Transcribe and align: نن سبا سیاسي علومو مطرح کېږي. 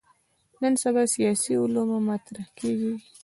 نن 0.61 0.73
سبا 0.83 1.03
سیاسي 1.15 1.53
علومو 1.61 1.97
مطرح 2.09 2.45
کېږي. 2.59 2.93